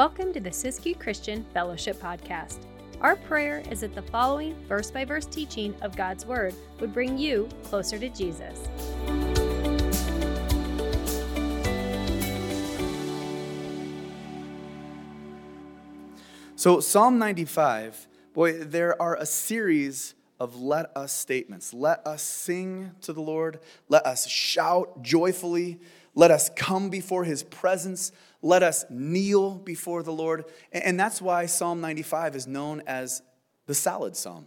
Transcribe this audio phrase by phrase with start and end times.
[0.00, 2.60] Welcome to the Siskiyou Christian Fellowship Podcast.
[3.02, 7.18] Our prayer is that the following verse by verse teaching of God's Word would bring
[7.18, 8.66] you closer to Jesus.
[16.56, 21.74] So, Psalm 95, boy, there are a series of let us statements.
[21.74, 23.60] Let us sing to the Lord.
[23.90, 25.78] Let us shout joyfully.
[26.14, 28.12] Let us come before his presence.
[28.42, 30.44] Let us kneel before the Lord.
[30.72, 33.22] And that's why Psalm 95 is known as
[33.66, 34.46] the salad psalm,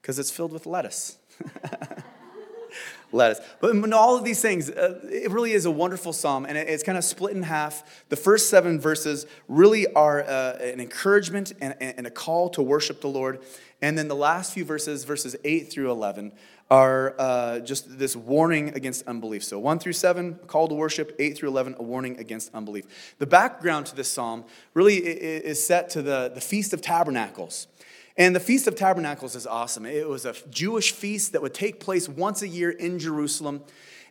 [0.00, 1.18] because it's filled with lettuce.
[3.12, 3.40] lettuce.
[3.60, 6.82] But in all of these things, uh, it really is a wonderful psalm, and it's
[6.82, 8.04] kind of split in half.
[8.08, 13.00] The first seven verses really are uh, an encouragement and, and a call to worship
[13.00, 13.40] the Lord.
[13.82, 16.32] And then the last few verses, verses 8 through 11,
[16.70, 19.44] are uh, just this warning against unbelief.
[19.44, 23.14] So 1 through 7, a call to worship, 8 through 11, a warning against unbelief.
[23.18, 27.68] The background to this psalm really is set to the, the Feast of Tabernacles.
[28.16, 29.84] And the Feast of Tabernacles is awesome.
[29.84, 33.62] It was a Jewish feast that would take place once a year in Jerusalem.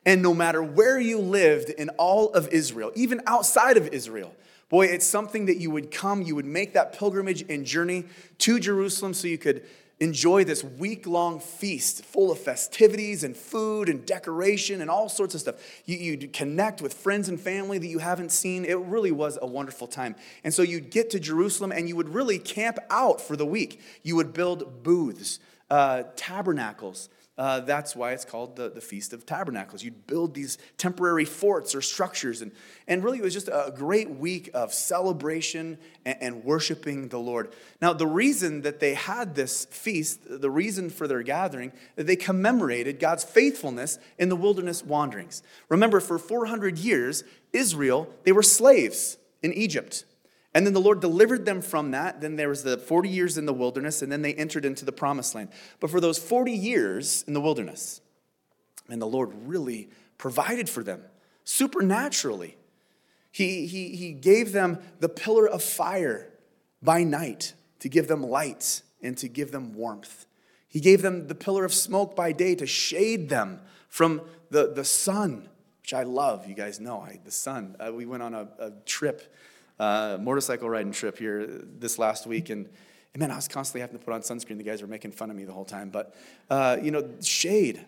[0.06, 4.36] And no matter where you lived in all of Israel, even outside of Israel,
[4.70, 8.06] boy, it's something that you would come, you would make that pilgrimage and journey
[8.40, 9.64] to Jerusalem so you could
[10.00, 15.34] enjoy this week long feast full of festivities and food and decoration and all sorts
[15.36, 15.56] of stuff.
[15.86, 18.66] You, you'd connect with friends and family that you haven't seen.
[18.66, 20.16] It really was a wonderful time.
[20.44, 23.82] And so you'd get to Jerusalem and you would really camp out for the week.
[24.04, 29.26] You would build booths, uh, tabernacles, uh, that's why it's called the, the Feast of
[29.26, 29.84] Tabernacles.
[29.84, 32.42] You'd build these temporary forts or structures.
[32.42, 32.54] And,
[32.88, 37.54] and really, it was just a great week of celebration and, and worshiping the Lord.
[37.82, 42.16] Now, the reason that they had this feast, the reason for their gathering, that they
[42.16, 45.44] commemorated God's faithfulness in the wilderness wanderings.
[45.68, 50.06] Remember, for 400 years, Israel, they were slaves in Egypt.
[50.56, 52.22] And then the Lord delivered them from that.
[52.22, 54.94] Then there was the 40 years in the wilderness, and then they entered into the
[54.94, 55.50] promised land.
[55.82, 58.00] But for those 40 years in the wilderness,
[58.88, 61.02] and the Lord really provided for them
[61.44, 62.56] supernaturally.
[63.32, 66.32] He, he, he gave them the pillar of fire
[66.82, 70.26] by night to give them light and to give them warmth.
[70.70, 74.86] He gave them the pillar of smoke by day to shade them from the, the
[74.86, 75.50] sun,
[75.82, 76.48] which I love.
[76.48, 77.76] You guys know I, the sun.
[77.78, 79.34] Uh, we went on a, a trip
[79.80, 82.70] uh, motorcycle riding trip here this last week, and,
[83.14, 84.58] and man, I was constantly having to put on sunscreen.
[84.58, 85.90] The guys were making fun of me the whole time.
[85.90, 86.16] But,
[86.50, 87.86] uh, you know, shade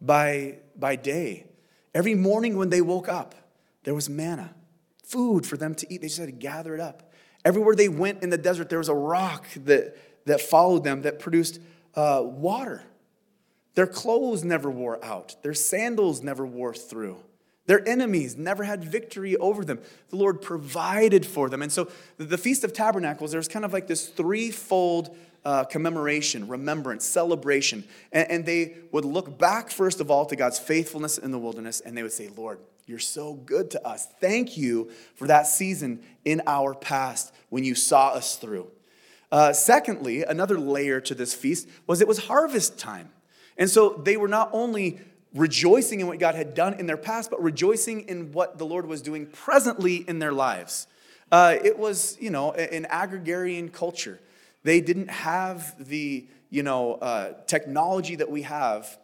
[0.00, 1.46] by, by day.
[1.94, 3.34] Every morning when they woke up,
[3.84, 4.54] there was manna,
[5.02, 6.00] food for them to eat.
[6.00, 7.12] They just had to gather it up.
[7.44, 11.20] Everywhere they went in the desert, there was a rock that, that followed them that
[11.20, 11.60] produced
[11.94, 12.82] uh, water.
[13.74, 17.18] Their clothes never wore out, their sandals never wore through.
[17.66, 19.80] Their enemies never had victory over them.
[20.10, 21.62] The Lord provided for them.
[21.62, 27.04] And so the Feast of Tabernacles, there's kind of like this threefold uh, commemoration, remembrance,
[27.04, 27.84] celebration.
[28.12, 31.80] And, and they would look back, first of all, to God's faithfulness in the wilderness,
[31.80, 34.06] and they would say, Lord, you're so good to us.
[34.20, 38.68] Thank you for that season in our past when you saw us through.
[39.30, 43.10] Uh, secondly, another layer to this feast was it was harvest time.
[43.58, 45.00] And so they were not only
[45.36, 48.86] rejoicing in what God had done in their past, but rejoicing in what the Lord
[48.86, 50.86] was doing presently in their lives.
[51.30, 54.20] Uh, it was, you know, an agrarian culture.
[54.62, 58.98] They didn't have the, you know, uh, technology that we have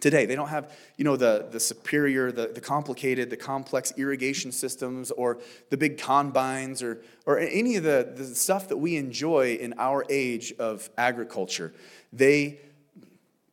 [0.00, 0.26] today.
[0.26, 5.10] They don't have, you know, the, the superior, the, the complicated, the complex irrigation systems
[5.10, 5.38] or
[5.68, 10.04] the big combines or, or any of the, the stuff that we enjoy in our
[10.08, 11.72] age of agriculture.
[12.12, 12.60] They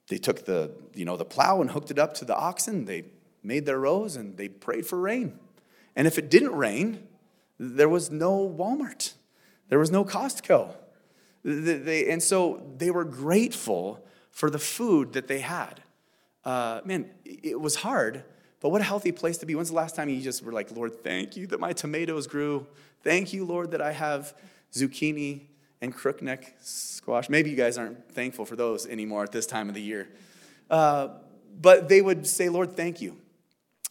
[0.07, 2.85] they took the, you know, the plow and hooked it up to the oxen.
[2.85, 3.03] They
[3.44, 5.38] made their rows and they prayed for rain.
[5.95, 7.07] And if it didn't rain,
[7.59, 9.13] there was no Walmart.
[9.69, 10.73] There was no Costco.
[11.44, 15.81] They, and so they were grateful for the food that they had.
[16.45, 18.24] Uh, man, it was hard,
[18.62, 19.56] but what a healthy place to be.
[19.56, 22.68] When's the last time you just were like, Lord, thank you that my tomatoes grew?
[23.03, 24.33] Thank you, Lord, that I have
[24.71, 25.42] zucchini
[25.81, 27.29] and crookneck squash.
[27.29, 30.09] Maybe you guys aren't thankful for those anymore at this time of the year.
[30.69, 31.09] Uh,
[31.59, 33.18] but they would say, Lord, thank you.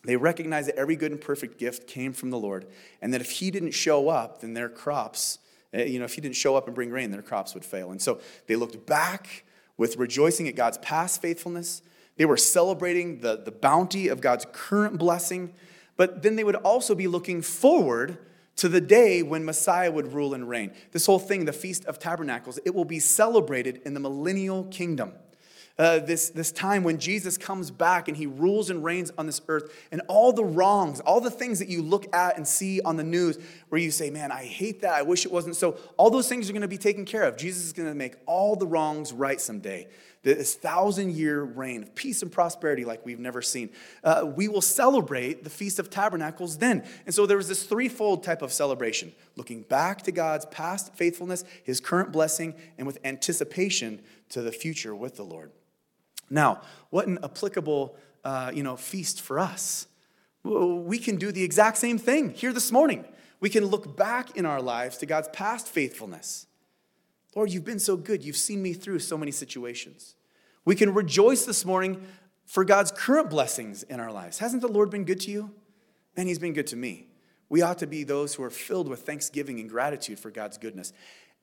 [0.05, 2.67] They recognized that every good and perfect gift came from the Lord,
[3.03, 5.39] and that if He didn't show up, then their crops,
[5.73, 7.91] eh, you know, if He didn't show up and bring rain, their crops would fail.
[7.91, 9.45] And so they looked back
[9.77, 11.83] with rejoicing at God's past faithfulness.
[12.17, 15.55] They were celebrating the, the bounty of God's current blessing,
[15.97, 18.19] but then they would also be looking forward
[18.57, 20.73] to the day when Messiah would rule and reign.
[20.93, 25.13] This whole thing, the Feast of Tabernacles, it will be celebrated in the millennial kingdom.
[25.79, 29.43] Uh, this, this time when Jesus comes back and he rules and reigns on this
[29.47, 32.97] earth, and all the wrongs, all the things that you look at and see on
[32.97, 33.39] the news
[33.69, 34.95] where you say, Man, I hate that.
[34.95, 35.77] I wish it wasn't so.
[35.99, 37.37] All those things are going to be taken care of.
[37.37, 39.87] Jesus is going to make all the wrongs right someday.
[40.23, 43.69] This thousand year reign of peace and prosperity like we've never seen.
[44.03, 46.85] Uh, we will celebrate the Feast of Tabernacles then.
[47.05, 51.45] And so there was this threefold type of celebration looking back to God's past faithfulness,
[51.63, 54.01] his current blessing, and with anticipation
[54.31, 55.53] to the future with the Lord.
[56.31, 59.87] Now, what an applicable uh, you know, feast for us.
[60.43, 63.05] We can do the exact same thing here this morning.
[63.39, 66.47] We can look back in our lives to God's past faithfulness.
[67.37, 68.25] Lord, you've been so good.
[68.25, 70.17] You've seen me through so many situations.
[70.65, 72.05] We can rejoice this morning
[72.47, 74.39] for God's current blessings in our lives.
[74.39, 75.53] Hasn't the Lord been good to you?
[76.17, 77.09] Man, He's been good to me.
[77.49, 80.93] We ought to be those who are filled with thanksgiving and gratitude for God's goodness.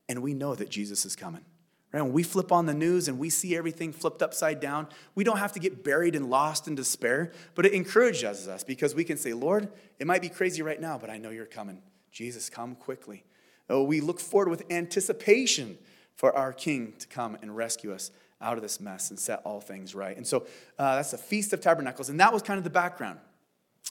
[0.09, 1.45] And we know that Jesus is coming.
[1.94, 2.01] Right?
[2.01, 5.38] When we flip on the news and we see everything flipped upside down, we don't
[5.38, 9.18] have to get buried and lost in despair, but it encourages us because we can
[9.18, 9.69] say, Lord,
[10.00, 11.81] it might be crazy right now, but I know you're coming.
[12.12, 13.24] Jesus, come quickly.
[13.69, 15.78] Oh, we look forward with anticipation
[16.16, 18.12] for our King to come and rescue us
[18.42, 20.18] out of this mess and set all things right.
[20.18, 20.45] And so
[20.78, 22.10] uh, that's the Feast of Tabernacles.
[22.10, 23.19] And that was kind of the background.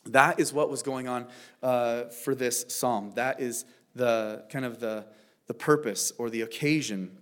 [0.06, 1.26] That is what was going on
[1.62, 3.12] uh, for this psalm.
[3.14, 3.64] That is
[3.94, 5.06] the kind of the,
[5.46, 7.16] the purpose or the occasion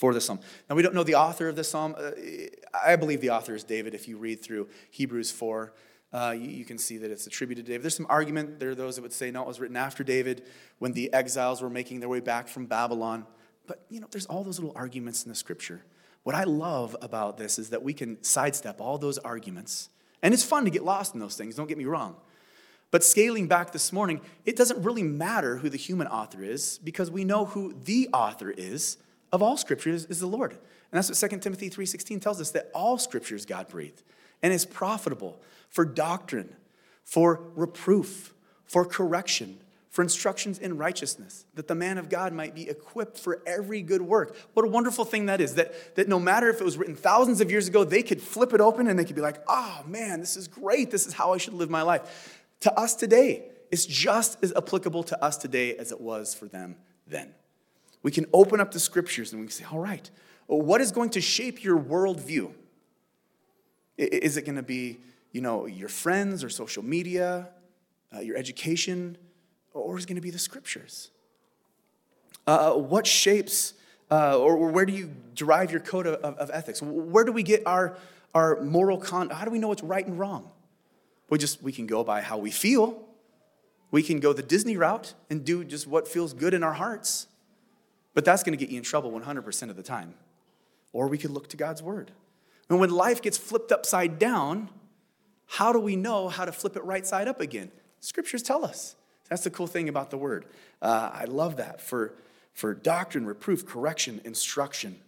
[0.00, 0.40] for the psalm.
[0.68, 1.94] Now, we don't know the author of this psalm.
[1.96, 2.12] Uh,
[2.72, 3.92] I believe the author is David.
[3.92, 5.74] If you read through Hebrews 4,
[6.14, 7.84] uh, you, you, can see that it's attributed to David.
[7.84, 8.58] There's some argument.
[8.58, 10.42] There are those that would say, no, it was written after David
[10.78, 13.26] when the exiles were making their way back from Babylon.
[13.66, 15.82] But, you know, there's all those little arguments in the scripture.
[16.22, 19.90] What I love about this is that we can sidestep all those arguments.
[20.22, 22.16] And it's fun to get lost in those things, don't get me wrong.
[22.90, 27.10] But scaling back this morning, it doesn't really matter who the human author is because
[27.10, 28.96] we know who the author is
[29.32, 30.52] of all scripture is, the Lord.
[30.52, 30.60] And
[30.92, 34.02] that's what 2 Timothy 3.16 tells us, that all scripture is God-breathed
[34.42, 36.56] and is profitable for doctrine,
[37.04, 38.34] for reproof,
[38.64, 39.60] for correction,
[39.90, 44.02] for instructions in righteousness, that the man of God might be equipped for every good
[44.02, 44.36] work.
[44.54, 47.40] What a wonderful thing that is, that, that no matter if it was written thousands
[47.40, 50.20] of years ago, they could flip it open and they could be like, oh man,
[50.20, 50.90] this is great.
[50.92, 52.40] This is how I should live my life.
[52.60, 56.76] To us today, it's just as applicable to us today as it was for them
[57.06, 57.34] then.
[58.02, 60.10] We can open up the scriptures and we can say, all right,
[60.46, 62.52] what is going to shape your worldview?
[63.96, 64.98] Is it going to be,
[65.32, 67.48] you know, your friends or social media,
[68.14, 69.18] uh, your education,
[69.74, 71.10] or is it going to be the scriptures?
[72.46, 73.74] Uh, what shapes
[74.10, 76.82] uh, or, where do you derive your code of, of, ethics?
[76.82, 77.96] Where do we get our,
[78.34, 79.38] our moral conduct?
[79.38, 80.50] How do we know what's right and wrong?
[81.28, 83.06] We just we can go by how we feel.
[83.92, 87.28] We can go the Disney route and do just what feels good in our hearts.
[88.14, 90.14] But that's going to get you in trouble 100% of the time.
[90.92, 92.10] Or we could look to God's word.
[92.68, 94.68] And when life gets flipped upside down,
[95.46, 97.70] how do we know how to flip it right side up again?
[98.00, 98.96] Scriptures tell us.
[99.28, 100.46] That's the cool thing about the word.
[100.82, 102.14] Uh, I love that for,
[102.52, 104.98] for doctrine, reproof, correction, instruction.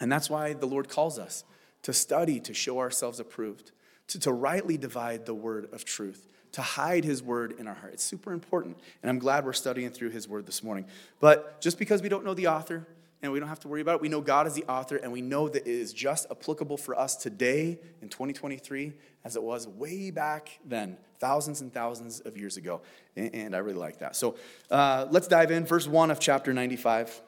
[0.00, 1.44] And that's why the Lord calls us
[1.82, 3.72] to study, to show ourselves approved,
[4.08, 7.92] to, to rightly divide the word of truth to hide his word in our heart.
[7.94, 8.78] It's super important.
[9.02, 10.86] And I'm glad we're studying through his word this morning.
[11.20, 12.86] But just because we don't know the author
[13.22, 15.12] and we don't have to worry about it, we know God is the author and
[15.12, 18.92] we know that it is just applicable for us today in 2023
[19.24, 22.80] as it was way back then, thousands and thousands of years ago.
[23.16, 24.16] And I really like that.
[24.16, 24.36] So
[24.70, 25.66] uh, let's dive in.
[25.66, 27.22] Verse 1 of chapter 95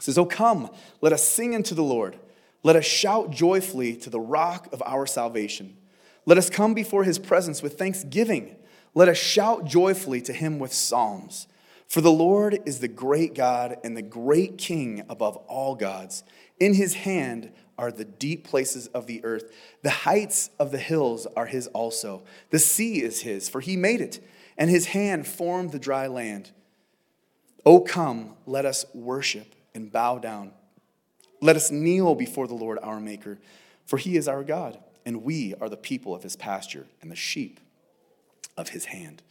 [0.00, 0.70] it says, Oh, come,
[1.02, 2.18] let us sing unto the Lord.
[2.62, 5.76] Let us shout joyfully to the rock of our salvation.
[6.30, 8.54] Let us come before his presence with thanksgiving.
[8.94, 11.48] Let us shout joyfully to him with psalms.
[11.88, 16.22] For the Lord is the great God and the great King above all gods.
[16.60, 19.52] In his hand are the deep places of the earth.
[19.82, 22.22] The heights of the hills are his also.
[22.50, 24.24] The sea is his, for he made it,
[24.56, 26.52] and his hand formed the dry land.
[27.66, 30.52] O come, let us worship and bow down.
[31.42, 33.40] Let us kneel before the Lord our Maker,
[33.84, 34.78] for he is our God
[35.10, 37.58] and we are the people of his pasture and the sheep
[38.56, 39.22] of his hand.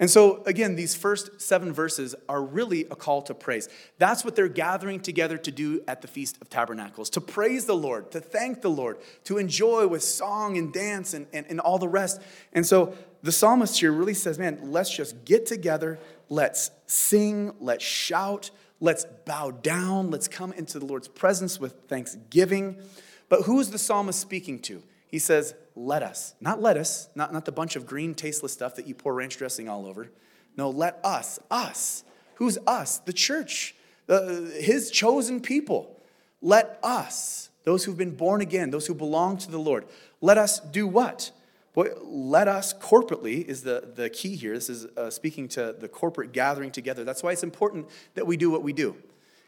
[0.00, 3.68] And so, again, these first seven verses are really a call to praise.
[3.98, 7.76] That's what they're gathering together to do at the Feast of Tabernacles to praise the
[7.76, 11.78] Lord, to thank the Lord, to enjoy with song and dance and, and, and all
[11.78, 12.20] the rest.
[12.52, 17.84] And so, the psalmist here really says, man, let's just get together, let's sing, let's
[17.84, 22.82] shout, let's bow down, let's come into the Lord's presence with thanksgiving.
[23.28, 24.82] But who is the psalmist speaking to?
[25.10, 26.34] He says, let us.
[26.40, 29.68] Not lettuce, not, not the bunch of green, tasteless stuff that you pour ranch dressing
[29.68, 30.10] all over.
[30.56, 32.04] No, let us, us.
[32.34, 32.98] Who's us?
[32.98, 33.74] The church,
[34.08, 35.96] his chosen people.
[36.42, 39.86] Let us those who've been born again, those who belong to the Lord,
[40.20, 41.30] let us do what?
[41.72, 44.54] Boy, let us corporately is the, the key here.
[44.54, 47.04] This is uh, speaking to the corporate gathering together.
[47.04, 48.96] That's why it's important that we do what we do.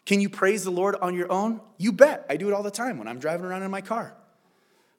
[0.05, 1.61] Can you praise the Lord on your own?
[1.79, 2.27] You bet.
[2.29, 4.15] I do it all the time when I'm driving around in my car.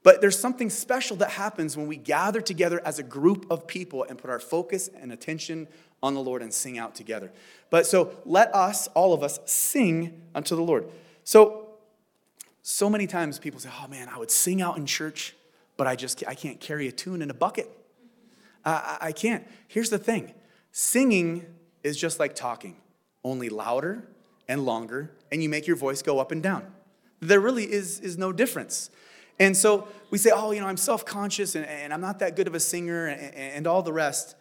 [0.03, 4.03] But there's something special that happens when we gather together as a group of people
[4.03, 5.67] and put our focus and attention
[6.03, 7.31] on the Lord and sing out together.
[7.69, 10.85] But so let us, all of us, sing unto the Lord.
[11.23, 11.69] So,
[12.61, 15.33] so many times people say, oh man, I would sing out in church,
[15.77, 17.69] but I just I can't carry a tune in a bucket.
[18.65, 19.47] I, I can't.
[19.67, 20.33] Here's the thing
[20.71, 21.45] singing
[21.83, 22.75] is just like talking,
[23.23, 24.03] only louder
[24.47, 26.65] and longer, and you make your voice go up and down.
[27.21, 28.89] There really is, is no difference.
[29.39, 32.35] And so we say, oh, you know, I'm self conscious and, and, I'm not that
[32.35, 34.35] good of a singer and, and all the rest.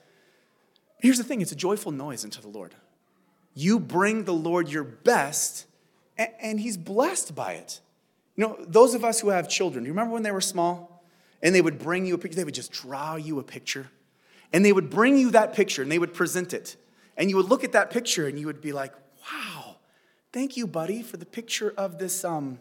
[1.00, 2.74] Here's the thing it's a joyful noise unto the Lord.
[3.54, 5.66] You bring the Lord your best,
[6.16, 7.80] and, and He's blessed by it.
[8.36, 11.04] You know, those of us who have children, do you remember when they were small?
[11.42, 13.88] And they would bring you a picture, they would just draw you a picture.
[14.52, 16.76] And they would bring you that picture and they would present it.
[17.16, 19.76] And you would look at that picture and you would be like, wow,
[20.32, 22.58] thank you, buddy, for the picture of this, um,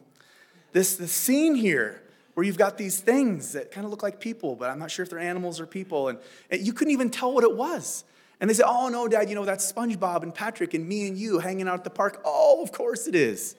[0.71, 2.01] this, this scene here
[2.33, 5.03] where you've got these things that kind of look like people, but I'm not sure
[5.03, 6.09] if they're animals or people.
[6.09, 6.19] And,
[6.51, 8.03] you couldn't even tell what it was.
[8.39, 11.17] And they say, Oh, no, Dad, you know, that's SpongeBob and Patrick and me and
[11.17, 12.21] you hanging out at the park.
[12.25, 13.55] Oh, of course it is.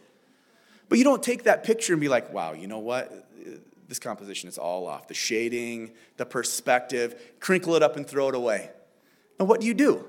[0.88, 3.28] But you don't take that picture and be like, Wow, you know what?
[3.88, 5.06] This composition is all off.
[5.06, 8.70] The shading, the perspective, crinkle it up and throw it away.
[9.38, 10.06] And what do you do?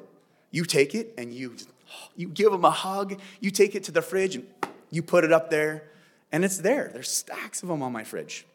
[0.51, 1.55] You take it and you,
[2.15, 3.20] you give them a hug.
[3.41, 4.48] You take it to the fridge and
[4.89, 5.84] you put it up there,
[6.32, 6.91] and it's there.
[6.93, 8.46] There's stacks of them on my fridge.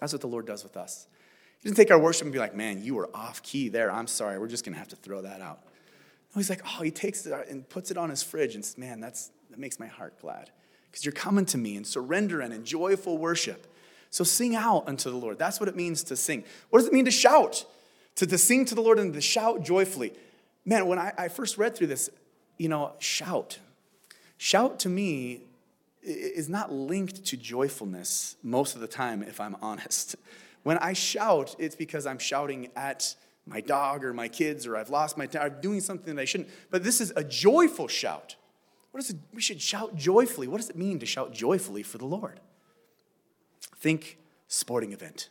[0.00, 1.06] That's what the Lord does with us.
[1.58, 3.90] He doesn't take our worship and be like, man, you were off key there.
[3.90, 4.38] I'm sorry.
[4.38, 5.62] We're just going to have to throw that out.
[5.64, 8.76] No, he's like, oh, he takes it and puts it on his fridge and says,
[8.76, 10.50] man, that's, that makes my heart glad
[10.90, 13.66] because you're coming to me in surrender and in joyful worship.
[14.10, 15.38] So sing out unto the Lord.
[15.38, 16.44] That's what it means to sing.
[16.70, 17.64] What does it mean to shout?
[18.16, 20.12] To, to sing to the Lord and to shout joyfully.
[20.64, 22.10] Man, when I, I first read through this,
[22.58, 23.58] you know, shout.
[24.38, 25.42] Shout to me
[26.06, 30.16] is not linked to joyfulness most of the time, if I'm honest.
[30.62, 33.14] When I shout, it's because I'm shouting at
[33.46, 36.24] my dog or my kids or I've lost my time, I'm doing something that I
[36.24, 36.50] shouldn't.
[36.70, 38.34] But this is a joyful shout.
[38.90, 39.16] What is it?
[39.32, 40.48] We should shout joyfully.
[40.48, 42.40] What does it mean to shout joyfully for the Lord?
[43.76, 45.28] Think sporting event.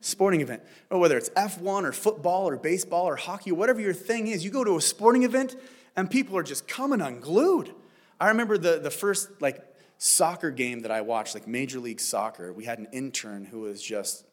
[0.00, 0.62] Sporting event.
[0.90, 4.52] Or whether it's F1 or football or baseball or hockey whatever your thing is, you
[4.52, 5.56] go to a sporting event
[5.96, 7.74] and people are just coming unglued.
[8.22, 9.60] I remember the, the first like
[9.98, 12.52] soccer game that I watched, like Major League Soccer.
[12.52, 14.24] We had an intern who was just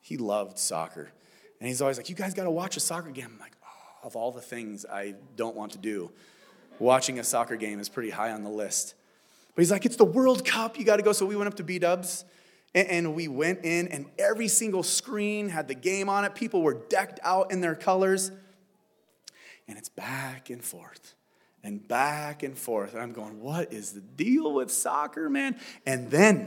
[0.00, 1.10] he loved soccer.
[1.58, 3.26] And he's always like, You guys got to watch a soccer game.
[3.32, 6.12] I'm like, oh, Of all the things I don't want to do,
[6.78, 8.94] watching a soccer game is pretty high on the list.
[9.56, 10.78] But he's like, It's the World Cup.
[10.78, 11.10] You got to go.
[11.10, 12.24] So we went up to B Dubs
[12.72, 16.36] and we went in, and every single screen had the game on it.
[16.36, 18.30] People were decked out in their colors.
[19.66, 21.14] And it's back and forth
[21.64, 22.94] and back and forth.
[22.94, 25.56] And I'm going, What is the deal with soccer, man?
[25.84, 26.46] And then,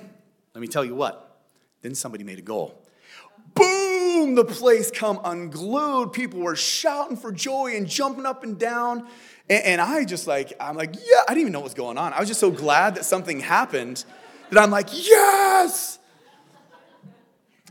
[0.54, 1.42] let me tell you what,
[1.82, 2.88] then somebody made a goal
[3.58, 6.14] boom, the place come unglued.
[6.14, 9.08] People were shouting for joy and jumping up and down.
[9.50, 11.98] And, and, I just like, I'm like, yeah, I didn't even know what was going
[11.98, 12.14] on.
[12.14, 14.04] I was just so glad that something happened
[14.52, 16.00] that I'm like, yes.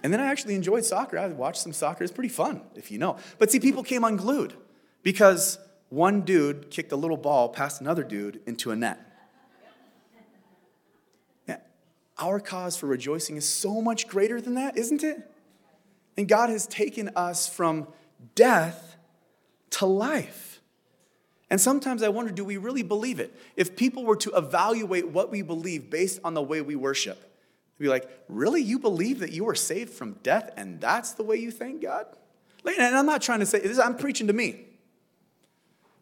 [0.03, 1.19] And then I actually enjoyed soccer.
[1.19, 2.05] I watched some soccer.
[2.05, 3.17] It's pretty fun, if you know.
[3.39, 4.55] But see, people came unglued
[5.03, 5.59] because
[5.89, 9.07] one dude kicked a little ball past another dude into a net.
[12.19, 15.31] Our cause for rejoicing is so much greater than that, isn't it?
[16.17, 17.89] And God has taken us from
[18.35, 18.97] death
[19.71, 20.63] to life.
[21.51, 23.39] And sometimes I wonder do we really believe it?
[23.55, 27.21] If people were to evaluate what we believe based on the way we worship,
[27.79, 28.63] they'd be like, really?
[28.63, 32.07] You believe that you were saved from death and that's the way you thank God?
[32.65, 34.66] And I'm not trying to say I'm preaching to me.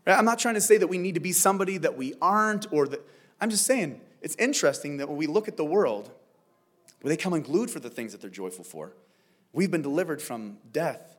[0.06, 2.86] I'm not trying to say that we need to be somebody that we aren't or
[2.88, 3.00] that.
[3.40, 6.10] I'm just saying it's interesting that when we look at the world,
[7.00, 8.92] where they come unglued for the things that they're joyful for,
[9.54, 11.16] We've been delivered from death.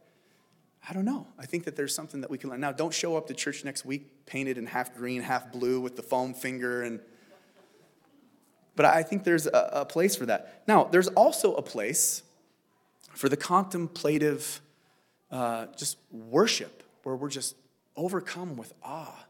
[0.88, 1.26] I don't know.
[1.40, 2.60] I think that there's something that we can learn.
[2.60, 5.96] Now, don't show up to church next week painted in half green, half blue with
[5.96, 7.00] the foam finger and
[8.76, 10.64] but I think there's a, a place for that.
[10.68, 12.24] Now, there's also a place
[13.14, 14.60] for the contemplative
[15.32, 17.56] uh, just worship where we're just
[17.96, 19.26] overcome with awe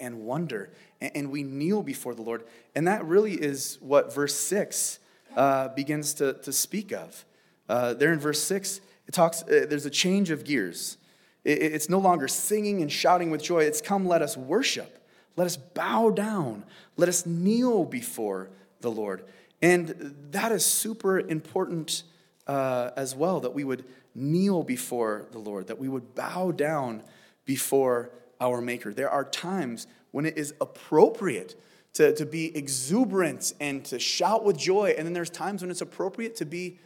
[0.00, 2.44] and wonder and we kneel before the Lord.
[2.74, 4.98] And that really is what verse 6
[5.36, 7.24] uh, begins to, to speak of.
[7.68, 10.96] Uh, there in verse 6, it talks, uh, there's a change of gears.
[11.44, 13.64] It, it's no longer singing and shouting with joy.
[13.64, 14.98] It's come, let us worship.
[15.36, 16.64] Let us bow down.
[16.96, 18.50] Let us kneel before
[18.80, 19.24] the Lord.
[19.60, 22.02] And that is super important
[22.46, 27.02] uh, as well that we would kneel before the Lord, that we would bow down
[27.44, 28.92] before our Maker.
[28.92, 31.60] There are times when it is appropriate
[31.94, 35.80] to, to be exuberant and to shout with joy, and then there's times when it's
[35.80, 36.78] appropriate to be,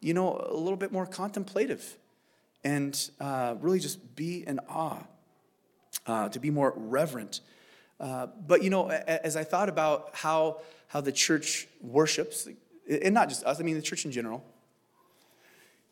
[0.00, 1.98] you know, a little bit more contemplative
[2.64, 4.98] and uh, really just be in awe,
[6.06, 7.40] uh, to be more reverent.
[7.98, 12.48] Uh, but, you know, as I thought about how, how the church worships,
[12.88, 14.44] and not just us, I mean the church in general,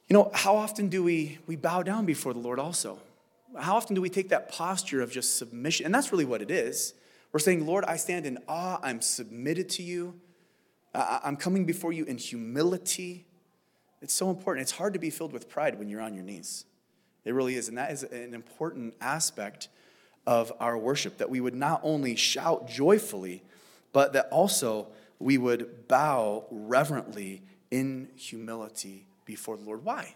[0.09, 2.99] you know, how often do we, we bow down before the Lord also?
[3.59, 5.87] How often do we take that posture of just submission?
[5.87, 6.95] And that's really what it is.
[7.33, 10.21] We're saying, Lord, I stand in awe, I'm submitted to you,
[10.95, 13.26] I'm coming before you in humility.
[14.02, 14.62] It's so important.
[14.62, 16.64] It's hard to be filled with pride when you're on your knees.
[17.25, 17.69] It really is.
[17.69, 19.69] And that is an important aspect
[20.26, 23.42] of our worship that we would not only shout joyfully,
[23.92, 24.88] but that also
[25.19, 29.85] we would bow reverently in humility before the Lord.
[29.85, 30.14] Why?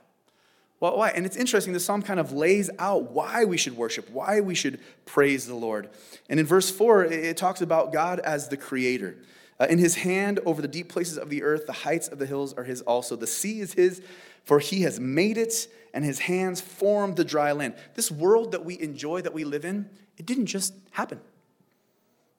[0.84, 1.08] Well, why?
[1.12, 4.54] And it's interesting, the psalm kind of lays out why we should worship, why we
[4.54, 5.88] should praise the Lord.
[6.28, 9.16] And in verse 4, it talks about God as the creator.
[9.58, 12.26] Uh, in his hand over the deep places of the earth, the heights of the
[12.26, 13.16] hills are his also.
[13.16, 14.02] The sea is his,
[14.44, 17.76] for he has made it, and his hands formed the dry land.
[17.94, 19.88] This world that we enjoy, that we live in,
[20.18, 21.18] it didn't just happen.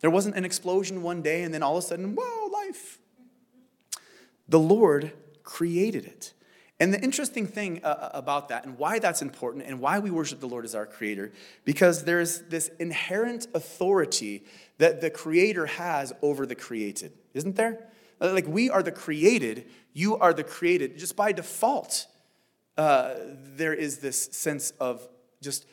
[0.02, 3.00] There wasn't an explosion one day, and then all of a sudden, whoa, life.
[4.48, 6.34] The Lord created it.
[6.79, 10.12] And the interesting thing uh, uh, about that and why that's important and why we
[10.12, 11.32] worship the Lord as our creator,
[11.63, 14.44] because there's this inherent authority
[14.77, 17.88] that the creator has over the created, isn't there?
[18.20, 20.98] Uh, like we are the created, you are the created.
[20.98, 22.08] Just by default,
[22.77, 23.13] uh,
[23.55, 25.08] there is this sense of
[25.41, 25.65] just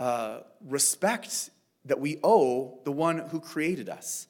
[0.00, 1.50] uh, respect
[1.84, 4.26] that we owe the one who created us.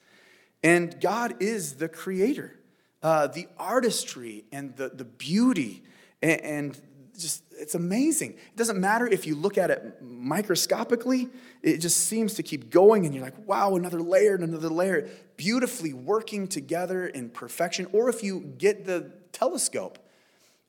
[0.63, 2.55] And God is the creator.
[3.03, 5.85] Uh, the artistry and the, the beauty
[6.23, 6.81] and,
[7.19, 8.33] just it's amazing.
[8.33, 11.29] It doesn't matter if you look at it microscopically,
[11.63, 15.09] it just seems to keep going, and you're like, wow, another layer and another layer,
[15.37, 17.87] beautifully working together in perfection.
[17.93, 19.99] Or if you get the telescope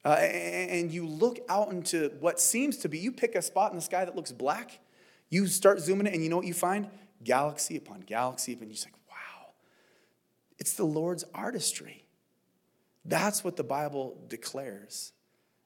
[0.04, 3.76] uh, and you look out into what seems to be, you pick a spot in
[3.76, 4.80] the sky that looks black,
[5.30, 6.90] you start zooming in, and you know what you find?
[7.24, 9.52] Galaxy upon galaxy, and you're just like, wow,
[10.58, 12.06] it's the Lord's artistry.
[13.06, 15.14] That's what the Bible declares.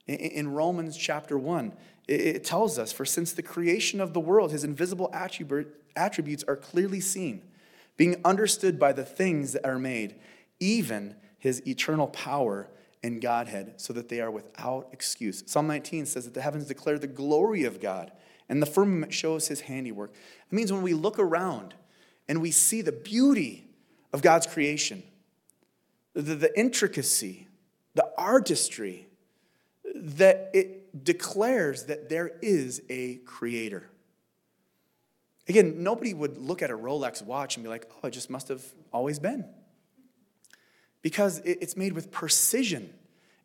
[0.07, 1.73] In Romans chapter 1,
[2.07, 6.99] it tells us, For since the creation of the world, his invisible attributes are clearly
[6.99, 7.41] seen,
[7.95, 10.15] being understood by the things that are made,
[10.59, 12.69] even his eternal power
[13.01, 15.43] and Godhead, so that they are without excuse.
[15.45, 18.11] Psalm 19 says that the heavens declare the glory of God,
[18.49, 20.11] and the firmament shows his handiwork.
[20.11, 21.75] It means when we look around
[22.27, 23.67] and we see the beauty
[24.11, 25.03] of God's creation,
[26.13, 27.47] the, the intricacy,
[27.95, 29.07] the artistry,
[30.03, 33.89] that it declares that there is a creator.
[35.47, 38.49] Again, nobody would look at a Rolex watch and be like, oh, it just must
[38.49, 39.45] have always been.
[41.01, 42.93] Because it's made with precision,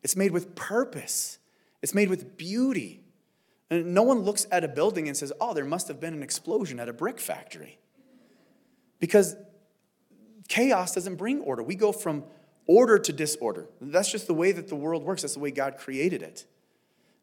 [0.03, 1.39] it's made with purpose,
[1.81, 3.03] it's made with beauty.
[3.69, 6.23] And no one looks at a building and says, oh, there must have been an
[6.23, 7.77] explosion at a brick factory.
[8.99, 9.35] Because
[10.47, 11.61] chaos doesn't bring order.
[11.61, 12.23] We go from
[12.65, 13.67] order to disorder.
[13.79, 16.45] That's just the way that the world works, that's the way God created it.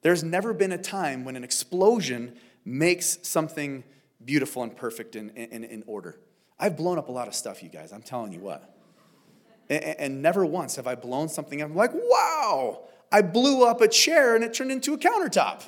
[0.07, 3.83] There's never been a time when an explosion makes something
[4.25, 6.21] beautiful and perfect in, in, in order.
[6.61, 8.73] I've blown up a lot of stuff, you guys, I'm telling you what.
[9.69, 11.71] And, and never once have I blown something up.
[11.71, 15.63] I'm like, wow, I blew up a chair and it turned into a countertop.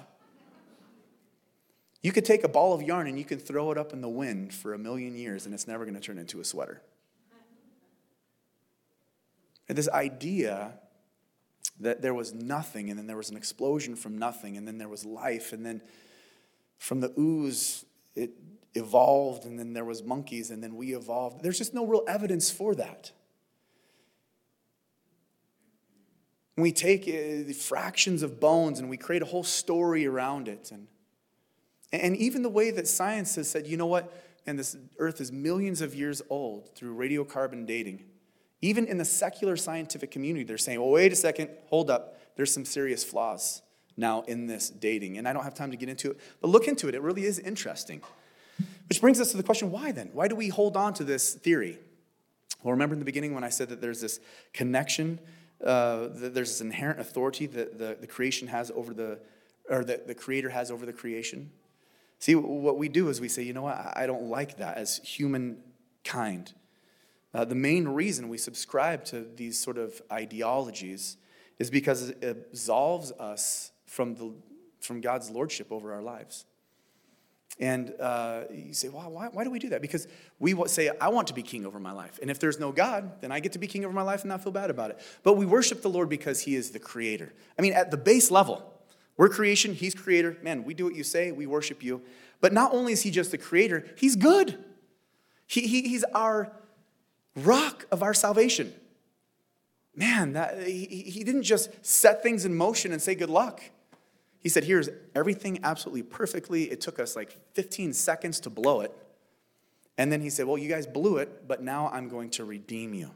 [2.00, 4.08] You could take a ball of yarn and you can throw it up in the
[4.08, 6.80] wind for a million years and it's never going to turn into a sweater.
[9.68, 10.74] And this idea
[11.80, 14.88] that there was nothing, and then there was an explosion from nothing, and then there
[14.88, 15.80] was life, and then
[16.78, 18.30] from the ooze, it
[18.74, 21.42] evolved, and then there was monkeys, and then we evolved.
[21.42, 23.12] There's just no real evidence for that.
[26.56, 30.72] We take uh, fractions of bones and we create a whole story around it.
[30.72, 30.88] And,
[31.92, 34.12] and even the way that science has said, you know what,
[34.44, 38.02] and this earth is millions of years old through radiocarbon dating.
[38.60, 42.18] Even in the secular scientific community, they're saying, well, wait a second, hold up.
[42.36, 43.62] There's some serious flaws
[43.96, 45.18] now in this dating.
[45.18, 46.94] And I don't have time to get into it, but look into it.
[46.94, 48.00] It really is interesting.
[48.88, 50.10] Which brings us to the question why then?
[50.12, 51.78] Why do we hold on to this theory?
[52.62, 54.18] Well, remember in the beginning when I said that there's this
[54.52, 55.20] connection,
[55.64, 59.18] uh, that there's this inherent authority that the, the creation has over the,
[59.68, 61.50] or that the creator has over the creation?
[62.18, 64.98] See, what we do is we say, you know what, I don't like that as
[65.04, 66.52] humankind.
[67.34, 71.16] Uh, the main reason we subscribe to these sort of ideologies
[71.58, 74.32] is because it absolves us from, the,
[74.80, 76.44] from God's lordship over our lives.
[77.60, 79.82] And uh, you say, well, why, why do we do that?
[79.82, 80.06] Because
[80.38, 82.18] we say, I want to be king over my life.
[82.22, 84.28] And if there's no God, then I get to be king over my life and
[84.28, 85.00] not feel bad about it.
[85.24, 87.32] But we worship the Lord because he is the creator.
[87.58, 88.62] I mean, at the base level,
[89.16, 90.36] we're creation, he's creator.
[90.42, 92.02] Man, we do what you say, we worship you.
[92.40, 94.56] But not only is he just the creator, he's good.
[95.48, 96.52] He, he, he's our
[97.36, 98.72] rock of our salvation.
[99.94, 103.62] Man, that, he, he didn't just set things in motion and say good luck.
[104.38, 106.70] He said, Here's everything absolutely perfectly.
[106.70, 108.92] It took us like 15 seconds to blow it.
[109.96, 112.94] And then he said, Well, you guys blew it, but now I'm going to redeem
[112.94, 113.10] you.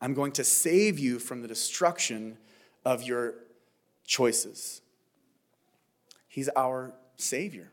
[0.00, 2.38] I'm going to save you from the destruction
[2.84, 3.34] of your
[4.04, 4.82] choices.
[6.28, 7.72] He's our Savior.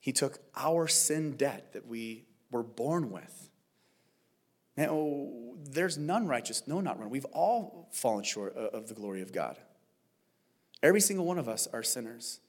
[0.00, 3.49] He took our sin debt that we were born with.
[4.76, 5.28] Now,
[5.62, 7.10] there's none righteous, no, not one.
[7.10, 9.58] We've all fallen short of the glory of God.
[10.82, 12.40] Every single one of us are sinners,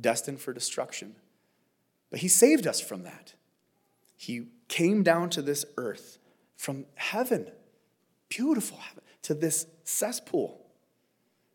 [0.00, 1.16] destined for destruction.
[2.10, 3.34] But He saved us from that.
[4.16, 6.18] He came down to this earth
[6.56, 7.50] from heaven,
[8.28, 10.66] beautiful heaven, to this cesspool.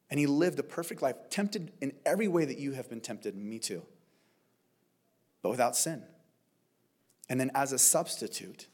[0.09, 3.35] And He lived a perfect life, tempted in every way that you have been tempted,
[3.35, 3.83] me too,
[5.41, 6.03] but without sin.
[7.29, 8.67] And then, as a substitute,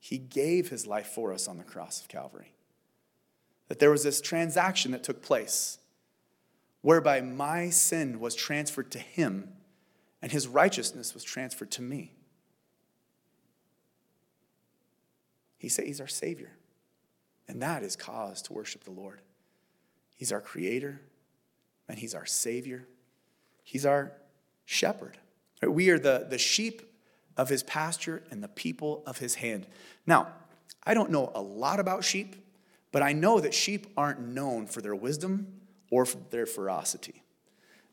[0.00, 2.54] He gave His life for us on the cross of Calvary.
[3.68, 5.78] That there was this transaction that took place
[6.80, 9.52] whereby my sin was transferred to him
[10.22, 12.14] and his righteousness was transferred to me.
[15.58, 16.52] He said he's our Savior.
[17.46, 19.20] And that is cause to worship the Lord.
[20.16, 21.00] He's our Creator
[21.88, 22.86] and He's our Savior.
[23.64, 24.12] He's our
[24.64, 25.18] shepherd.
[25.60, 26.89] We are the, the sheep
[27.40, 29.66] of His pasture and the people of His hand.
[30.06, 30.28] Now,
[30.84, 32.36] I don't know a lot about sheep,
[32.92, 35.46] but I know that sheep aren't known for their wisdom
[35.90, 37.22] or their ferocity.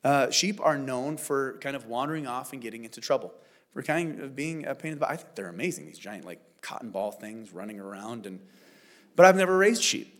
[0.03, 3.33] Uh, sheep are known for kind of wandering off and getting into trouble,
[3.73, 5.11] for kind of being a pain in the butt.
[5.11, 8.25] I think they're amazing, these giant, like cotton ball things running around.
[8.25, 8.41] And,
[9.15, 10.13] but I've never raised sheep.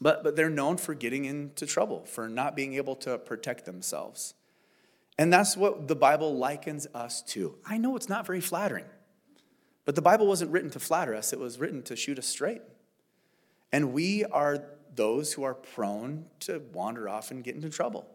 [0.00, 4.34] But, but they're known for getting into trouble, for not being able to protect themselves.
[5.18, 7.56] And that's what the Bible likens us to.
[7.64, 8.84] I know it's not very flattering,
[9.84, 12.62] but the Bible wasn't written to flatter us, it was written to shoot us straight.
[13.72, 18.06] And we are those who are prone to wander off and get into trouble.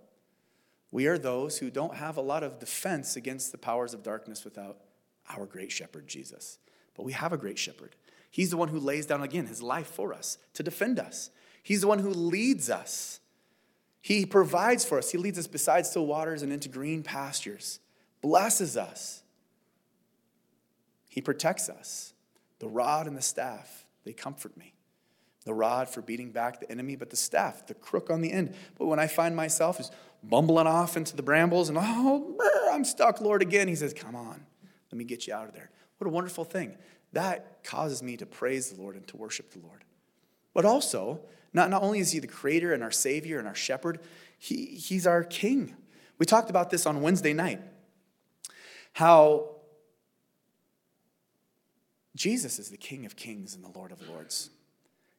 [0.91, 4.43] We are those who don't have a lot of defense against the powers of darkness
[4.43, 4.77] without
[5.29, 6.59] our great shepherd, Jesus.
[6.95, 7.95] But we have a great shepherd.
[8.29, 11.29] He's the one who lays down again his life for us to defend us.
[11.63, 13.20] He's the one who leads us.
[14.01, 15.11] He provides for us.
[15.11, 17.79] He leads us beside still waters and into green pastures,
[18.21, 19.23] blesses us.
[21.07, 22.13] He protects us.
[22.59, 24.73] The rod and the staff, they comfort me
[25.45, 28.53] the rod for beating back the enemy, but the staff, the crook on the end.
[28.77, 33.21] But when I find myself just bumbling off into the brambles and, oh, I'm stuck,
[33.21, 34.45] Lord, again, he says, Come on,
[34.91, 35.71] let me get you out of there.
[35.97, 36.77] What a wonderful thing.
[37.13, 39.83] That causes me to praise the Lord and to worship the Lord.
[40.53, 41.21] But also,
[41.53, 43.99] not, not only is he the creator and our savior and our shepherd,
[44.37, 45.75] he, he's our king.
[46.17, 47.61] We talked about this on Wednesday night.
[48.93, 49.55] How
[52.15, 54.49] Jesus is the King of kings and the Lord of lords.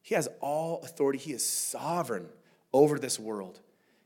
[0.01, 1.19] He has all authority.
[1.19, 2.27] He is sovereign
[2.71, 3.61] over this world.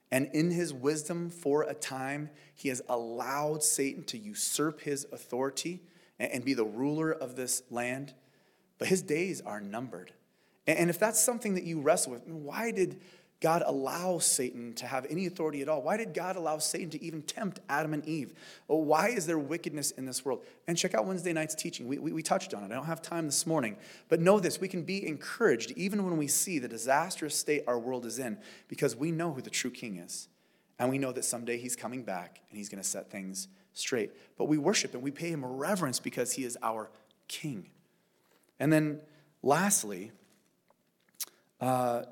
[0.10, 5.82] And in his wisdom, for a time, he has allowed Satan to usurp his authority
[6.18, 8.14] and be the ruler of this land.
[8.78, 10.14] But his days are numbered.
[10.68, 13.00] And if that's something that you wrestle with, why did
[13.40, 15.84] God allow Satan to have any authority at all?
[15.84, 18.34] Why did God allow Satan to even tempt Adam and Eve?
[18.66, 20.44] Why is there wickedness in this world?
[20.68, 21.88] And check out Wednesday night's teaching.
[21.88, 22.72] We, we, we, touched on it.
[22.72, 23.78] I don't have time this morning.
[24.10, 27.78] But know this we can be encouraged even when we see the disastrous state our
[27.78, 30.28] world is in because we know who the true king is.
[30.80, 34.12] And we know that someday he's coming back and he's going to set things straight.
[34.38, 36.90] But we worship and we pay him reverence because he is our
[37.28, 37.70] king.
[38.60, 39.02] And then
[39.44, 40.12] lastly,
[41.60, 42.04] uh,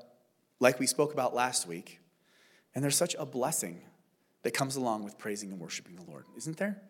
[0.60, 2.00] like we spoke about last week.
[2.74, 3.80] And there's such a blessing
[4.42, 6.82] that comes along with praising and worshiping the Lord, isn't there?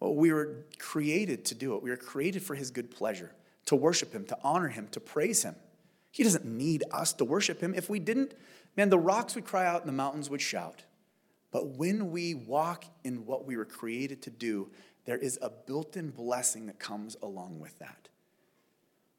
[0.00, 1.82] Well, we were created to do it.
[1.82, 3.32] We were created for His good pleasure,
[3.66, 5.54] to worship Him, to honor Him, to praise Him.
[6.10, 7.72] He doesn't need us to worship Him.
[7.74, 8.34] If we didn't,
[8.76, 10.82] man, the rocks would cry out and the mountains would shout.
[11.52, 14.70] But when we walk in what we were created to do,
[15.04, 18.08] there is a built in blessing that comes along with that.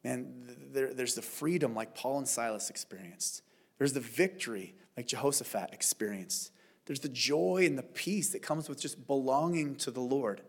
[0.04, 3.42] Man, there, there's the freedom like Paul and Silas experienced.
[3.78, 6.52] There's the victory like Jehoshaphat experienced.
[6.86, 10.42] There's the joy and the peace that comes with just belonging to the Lord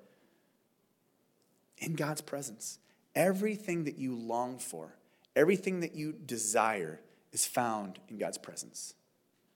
[1.78, 2.80] in God's presence.
[3.15, 4.96] everything that you long for,
[5.36, 7.00] everything that you desire
[7.32, 8.94] is found in God's presence.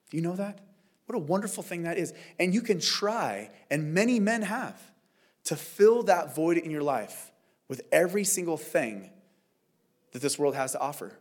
[0.10, 0.60] Do you know that?
[1.06, 2.14] What a wonderful thing that is.
[2.40, 4.80] And you can try, and many men have,
[5.46, 7.32] to fill that void in your life
[7.68, 9.10] with every single thing
[10.12, 11.14] that this world has to offer.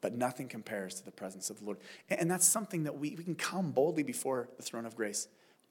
[0.00, 1.78] But nothing compares to the presence of the Lord.
[2.08, 5.26] And that's something that we, we can come boldly before the throne of grace,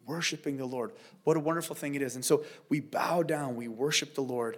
[0.06, 0.92] worshiping the Lord.
[1.24, 2.16] What a wonderful thing it is.
[2.16, 4.58] And so we bow down, we worship the Lord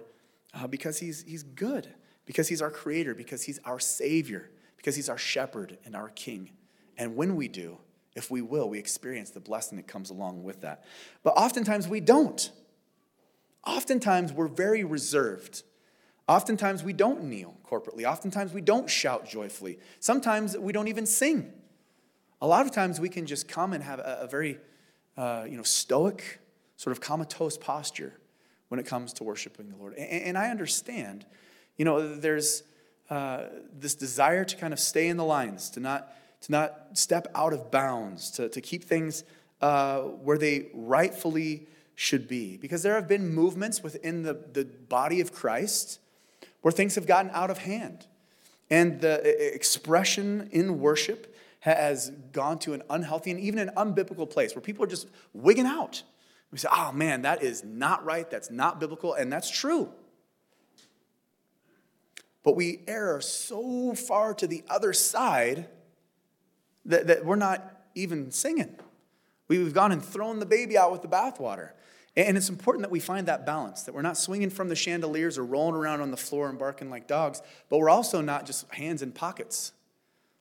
[0.52, 1.88] uh, because he's, he's good,
[2.30, 6.50] because He's our creator, because He's our Savior, because He's our shepherd and our King.
[6.96, 7.78] And when we do,
[8.14, 10.84] if we will, we experience the blessing that comes along with that.
[11.24, 12.52] But oftentimes we don't.
[13.66, 15.64] Oftentimes we're very reserved.
[16.30, 18.04] Oftentimes we don't kneel corporately.
[18.04, 19.80] Oftentimes we don't shout joyfully.
[19.98, 21.52] Sometimes we don't even sing.
[22.40, 24.60] A lot of times we can just come and have a, a very
[25.16, 26.38] uh, you know, stoic,
[26.76, 28.12] sort of comatose posture
[28.68, 29.94] when it comes to worshiping the Lord.
[29.94, 31.26] And, and I understand,
[31.76, 32.62] you know, there's
[33.10, 37.26] uh, this desire to kind of stay in the lines, to not to not step
[37.34, 39.24] out of bounds, to, to keep things
[39.60, 41.66] uh, where they rightfully
[41.96, 42.56] should be.
[42.56, 45.98] Because there have been movements within the, the body of Christ
[46.62, 48.06] where things have gotten out of hand.
[48.70, 54.54] And the expression in worship has gone to an unhealthy and even an unbiblical place
[54.54, 56.02] where people are just wigging out.
[56.50, 59.90] We say, oh man, that is not right, that's not biblical, and that's true.
[62.42, 65.68] But we err so far to the other side
[66.86, 68.76] that, that we're not even singing.
[69.48, 71.70] We've gone and thrown the baby out with the bathwater.
[72.16, 75.38] And it's important that we find that balance, that we're not swinging from the chandeliers
[75.38, 78.68] or rolling around on the floor and barking like dogs, but we're also not just
[78.74, 79.72] hands in pockets.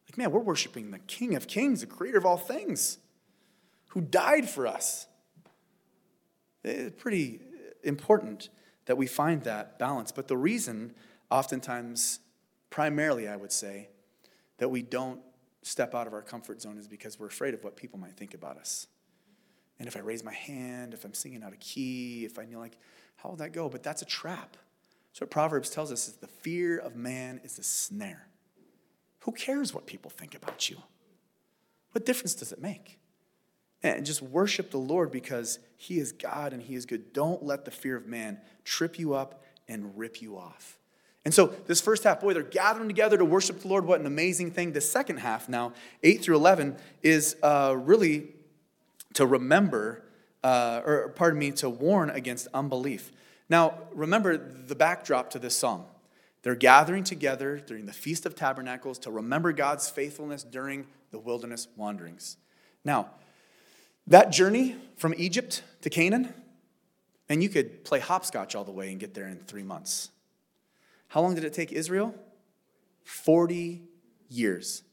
[0.07, 2.97] Like, man, we're worshiping the King of Kings, the creator of all things,
[3.89, 5.05] who died for us.
[6.63, 7.39] It's pretty
[7.83, 8.49] important
[8.85, 10.11] that we find that balance.
[10.11, 10.95] But the reason,
[11.29, 12.19] oftentimes,
[12.71, 13.89] primarily, I would say,
[14.57, 15.21] that we don't
[15.61, 18.33] step out of our comfort zone is because we're afraid of what people might think
[18.33, 18.87] about us.
[19.79, 22.59] And if I raise my hand, if I'm singing out of key, if I kneel,
[22.59, 22.77] like,
[23.15, 23.69] how will that go?
[23.69, 24.57] But that's a trap.
[25.13, 28.27] So what Proverbs tells us is the fear of man is a snare.
[29.21, 30.77] Who cares what people think about you?
[31.91, 32.99] What difference does it make?
[33.81, 37.13] And just worship the Lord because He is God and He is good.
[37.13, 40.77] Don't let the fear of man trip you up and rip you off.
[41.25, 43.85] And so, this first half, boy, they're gathering together to worship the Lord.
[43.85, 44.71] What an amazing thing.
[44.71, 48.29] The second half, now, 8 through 11, is uh, really
[49.13, 50.03] to remember,
[50.43, 53.11] uh, or pardon me, to warn against unbelief.
[53.49, 55.85] Now, remember the backdrop to this psalm.
[56.41, 61.67] They're gathering together during the Feast of Tabernacles to remember God's faithfulness during the wilderness
[61.75, 62.37] wanderings.
[62.85, 63.09] Now,
[64.07, 66.33] that journey from Egypt to Canaan,
[67.27, 70.09] and you could play hopscotch all the way and get there in three months.
[71.09, 72.15] How long did it take Israel?
[73.03, 73.81] 40
[74.29, 74.83] years.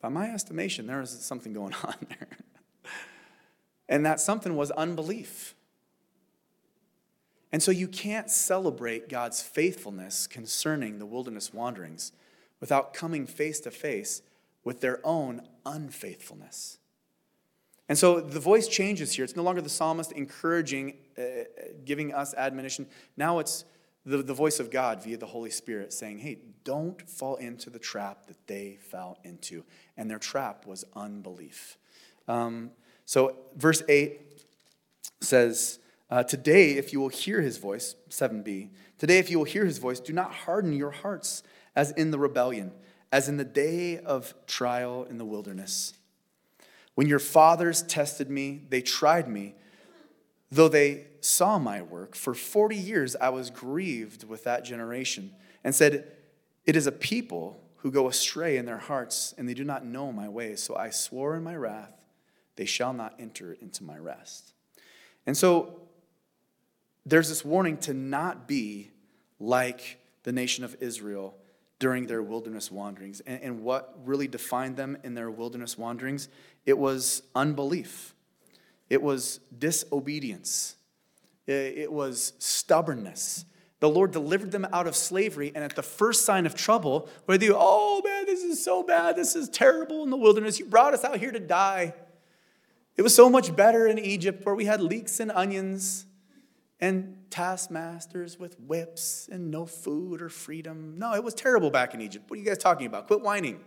[0.00, 2.28] By my estimation, there was something going on there.
[3.88, 5.54] And that something was unbelief.
[7.52, 12.12] And so you can't celebrate God's faithfulness concerning the wilderness wanderings
[12.60, 14.22] without coming face to face
[14.64, 16.78] with their own unfaithfulness.
[17.88, 19.24] And so the voice changes here.
[19.24, 21.44] It's no longer the psalmist encouraging, uh,
[21.84, 22.86] giving us admonition.
[23.16, 23.64] Now it's
[24.06, 27.78] the, the voice of God via the Holy Spirit saying, hey, don't fall into the
[27.78, 29.64] trap that they fell into.
[29.96, 31.76] And their trap was unbelief.
[32.26, 32.70] Um,
[33.06, 34.20] so, verse 8
[35.20, 35.78] says,
[36.10, 39.78] uh, Today, if you will hear his voice, 7b, today, if you will hear his
[39.78, 41.42] voice, do not harden your hearts
[41.76, 42.72] as in the rebellion,
[43.12, 45.94] as in the day of trial in the wilderness.
[46.94, 49.54] When your fathers tested me, they tried me
[50.54, 55.32] Though they saw my work, for 40 years I was grieved with that generation
[55.64, 56.12] and said,
[56.64, 60.12] It is a people who go astray in their hearts, and they do not know
[60.12, 60.62] my ways.
[60.62, 62.03] So I swore in my wrath,
[62.56, 64.52] they shall not enter into my rest.
[65.26, 65.80] And so
[67.06, 68.90] there's this warning to not be
[69.38, 71.36] like the nation of Israel
[71.78, 73.20] during their wilderness wanderings.
[73.20, 76.28] And, and what really defined them in their wilderness wanderings?
[76.64, 78.14] It was unbelief.
[78.88, 80.76] It was disobedience.
[81.46, 83.44] It was stubbornness.
[83.80, 87.36] The Lord delivered them out of slavery, and at the first sign of trouble, where
[87.36, 90.94] they, oh man, this is so bad, this is terrible in the wilderness, you brought
[90.94, 91.92] us out here to die.
[92.96, 96.06] It was so much better in Egypt where we had leeks and onions
[96.80, 100.94] and taskmasters with whips and no food or freedom.
[100.98, 102.28] No, it was terrible back in Egypt.
[102.28, 103.06] What are you guys talking about?
[103.06, 103.60] Quit whining.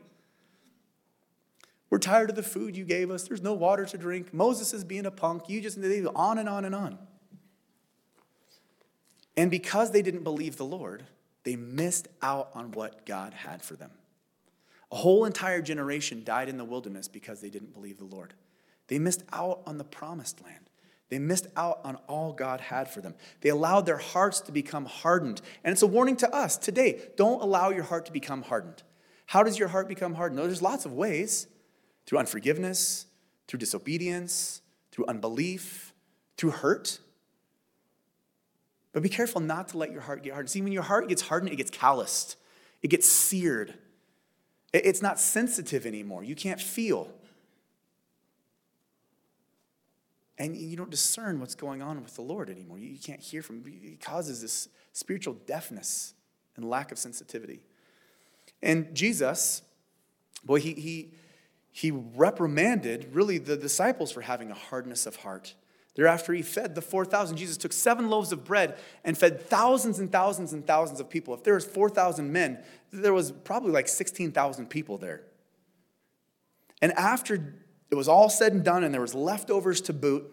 [1.89, 3.27] We're tired of the food you gave us.
[3.27, 4.33] There's no water to drink.
[4.33, 5.49] Moses is being a punk.
[5.49, 6.97] You just, on and on and on.
[9.37, 11.03] And because they didn't believe the Lord,
[11.43, 13.91] they missed out on what God had for them.
[14.91, 18.33] A whole entire generation died in the wilderness because they didn't believe the Lord.
[18.88, 20.69] They missed out on the promised land.
[21.10, 23.15] They missed out on all God had for them.
[23.41, 25.41] They allowed their hearts to become hardened.
[25.63, 28.84] And it's a warning to us today don't allow your heart to become hardened.
[29.28, 30.39] How does your heart become hardened?
[30.39, 31.47] there's lots of ways
[32.06, 33.06] through unforgiveness,
[33.47, 35.93] through disobedience, through unbelief,
[36.38, 37.00] through hurt.
[38.93, 40.50] But be careful not to let your heart get hardened.
[40.50, 42.38] See, when your heart gets hardened, it gets calloused,
[42.82, 43.73] it gets seared.
[44.73, 46.23] It's not sensitive anymore.
[46.23, 47.10] You can't feel.
[50.38, 52.78] And you don't discern what's going on with the Lord anymore.
[52.78, 53.63] You can't hear from.
[53.65, 56.13] It causes this spiritual deafness
[56.56, 57.62] and lack of sensitivity.
[58.62, 59.62] And Jesus,
[60.43, 61.12] boy, he, he,
[61.71, 65.56] he reprimanded really the disciples for having a hardness of heart.
[65.95, 67.38] Thereafter, he fed the 4,000.
[67.38, 71.34] Jesus took seven loaves of bread and fed thousands and thousands and thousands of people.
[71.34, 72.60] If there was 4,000 men,
[72.91, 75.23] there was probably like 16,000 people there.
[76.84, 77.56] And after
[77.89, 80.32] it was all said and done and there was leftovers to boot,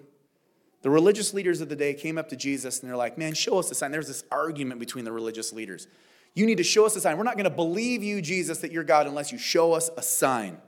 [0.83, 3.59] the religious leaders of the day came up to Jesus and they're like, man, show
[3.59, 3.91] us a sign.
[3.91, 5.87] There's this argument between the religious leaders.
[6.35, 7.17] You need to show us a sign.
[7.17, 10.03] We're not going to believe you, Jesus, that you're God unless you show us a
[10.03, 10.59] sign.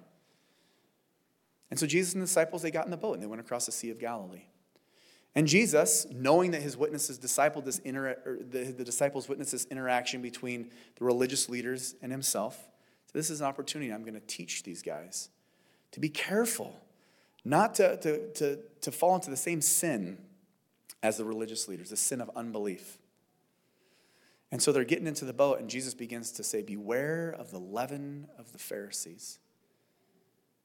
[1.70, 3.66] And so Jesus and the disciples, they got in the boat and they went across
[3.66, 4.44] the Sea of Galilee.
[5.34, 10.22] And Jesus, knowing that his witnesses discipled this inter- the, the disciples witnessed this interaction
[10.22, 14.62] between the religious leaders and himself, so this is an opportunity I'm going to teach
[14.62, 15.28] these guys
[15.96, 16.78] to be careful,
[17.42, 20.18] not to, to, to, to fall into the same sin
[21.02, 22.98] as the religious leaders, the sin of unbelief.
[24.52, 27.58] And so they're getting into the boat, and Jesus begins to say, Beware of the
[27.58, 29.38] leaven of the Pharisees.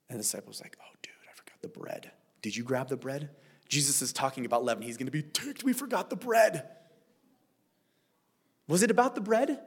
[0.10, 2.12] And the disciples like, Oh, dude, I forgot the bread.
[2.41, 3.30] Did you grab the bread?
[3.70, 4.84] Jesus is talking about leaven.
[4.84, 5.63] He's going to be ticked.
[5.63, 6.67] We forgot the bread.
[8.67, 9.62] Was it about the bread?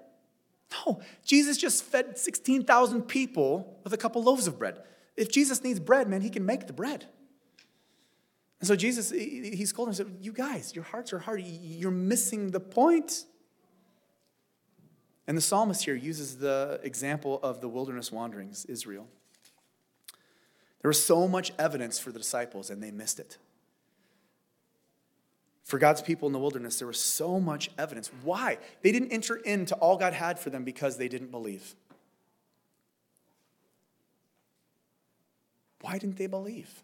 [0.86, 1.00] No.
[1.24, 4.80] Jesus just fed 16,000 people with a couple loaves of bread.
[5.16, 7.06] If Jesus needs bread, man, he can make the bread.
[8.60, 11.42] And so Jesus, he's called and said, You guys, your hearts are hard.
[11.42, 13.24] You're missing the point.
[15.26, 19.06] And the psalmist here uses the example of the wilderness wanderings, Israel.
[20.82, 23.38] There was so much evidence for the disciples, and they missed it.
[25.64, 28.10] For God's people in the wilderness, there was so much evidence.
[28.22, 28.58] Why?
[28.82, 31.74] They didn't enter into all God had for them because they didn't believe.
[35.84, 36.82] Why didn't they believe?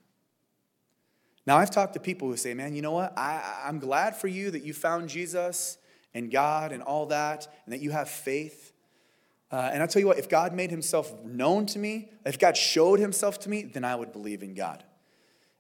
[1.47, 3.17] Now, I've talked to people who say, man, you know what?
[3.17, 5.79] I, I'm glad for you that you found Jesus
[6.13, 8.75] and God and all that, and that you have faith.
[9.51, 12.59] Uh, and I'll tell you what, if God made himself known to me, if God
[12.59, 14.85] showed himself to me, then I would believe in God.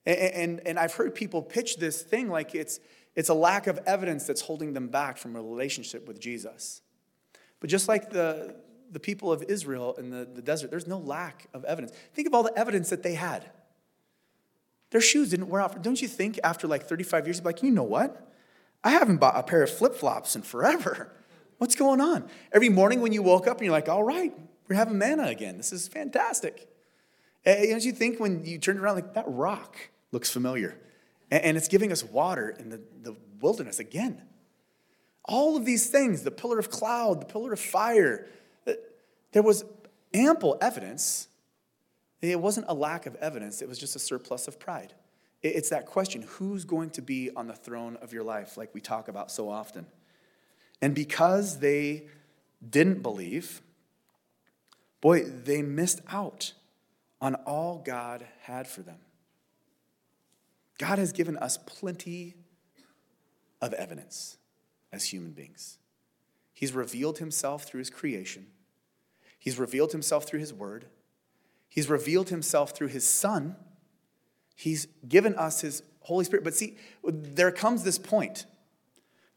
[0.05, 2.79] And, and, and I've heard people pitch this thing like it's,
[3.16, 6.83] it's a lack of evidence that's holding them back from a relationship with Jesus.
[7.59, 8.55] But just like the,
[8.90, 11.92] the people of Israel in the, the desert, there's no lack of evidence.
[12.12, 13.50] Think of all the evidence that they had.
[14.90, 15.83] Their shoes didn't wear out.
[15.83, 18.29] Don't you think after like 35 years, like, you know what?
[18.83, 21.12] I haven't bought a pair of flip flops in forever.
[21.59, 22.29] What's going on?
[22.53, 24.33] Every morning when you woke up and you're like, all right,
[24.68, 25.57] we're having manna again.
[25.57, 26.68] This is fantastic.
[27.44, 29.76] And don't you think when you turned around, like, that rock
[30.11, 30.79] looks familiar?
[31.31, 34.22] And it's giving us water in the, the wilderness again.
[35.24, 38.26] All of these things, the pillar of cloud, the pillar of fire,
[39.32, 39.64] there was
[40.12, 41.28] ample evidence.
[42.20, 44.94] It wasn't a lack of evidence, it was just a surplus of pride.
[45.42, 48.80] It's that question who's going to be on the throne of your life, like we
[48.80, 49.86] talk about so often?
[50.82, 52.08] And because they
[52.68, 53.62] didn't believe,
[55.00, 56.52] boy, they missed out
[57.20, 58.98] on all God had for them.
[60.78, 62.34] God has given us plenty
[63.60, 64.38] of evidence
[64.92, 65.78] as human beings.
[66.52, 68.46] He's revealed himself through his creation,
[69.40, 70.85] he's revealed himself through his word,
[71.68, 73.57] he's revealed himself through his son
[74.61, 76.44] He's given us His Holy Spirit.
[76.44, 78.44] But see, there comes this point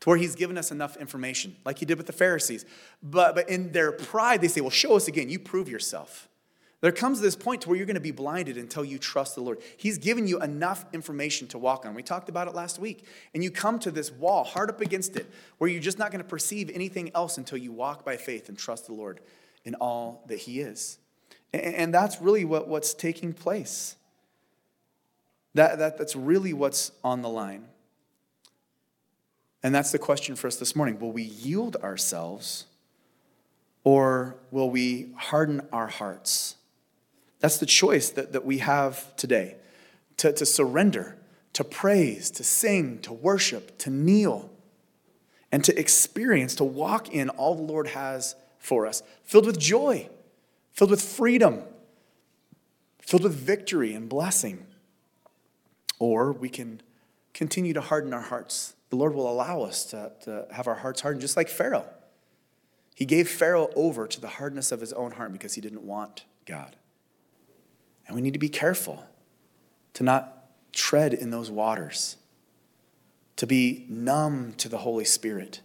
[0.02, 2.66] to where He's given us enough information, like He did with the Pharisees.
[3.02, 5.30] But, but in their pride, they say, Well, show us again.
[5.30, 6.28] You prove yourself.
[6.82, 9.42] There comes this point to where you're going to be blinded until you trust the
[9.42, 9.60] Lord.
[9.78, 11.96] He's given you enough information to walk on.
[11.96, 13.06] We talked about it last week.
[13.34, 16.22] And you come to this wall, hard up against it, where you're just not going
[16.22, 19.22] to perceive anything else until you walk by faith and trust the Lord
[19.66, 20.98] in all that He is.
[21.54, 23.96] And that's really what, what's taking place.
[25.54, 27.66] That, that, that's really what's on the line.
[29.62, 31.00] And that's the question for us this morning.
[31.00, 32.66] Will we yield ourselves
[33.84, 36.56] or will we harden our hearts?
[37.40, 39.58] That's the choice that, that we have today
[40.18, 41.18] to, to surrender,
[41.54, 44.50] to praise, to sing, to worship, to kneel.
[45.54, 50.10] and to experience, to walk in all the Lord has for us, filled with joy,
[50.72, 51.62] filled with freedom,
[53.00, 54.66] filled with victory and blessing.
[56.00, 56.82] Or we can
[57.34, 58.74] continue to harden our hearts.
[58.90, 61.86] The Lord will allow us to, to have our hearts hardened, just like Pharaoh.
[62.96, 66.24] He gave Pharaoh over to the hardness of his own heart because he didn't want
[66.46, 66.78] God.
[68.08, 69.04] And we need to be careful
[69.94, 72.16] to not tread in those waters,
[73.36, 75.60] to be numb to the Holy Spirit.